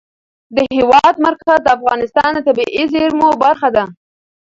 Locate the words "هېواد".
0.75-1.15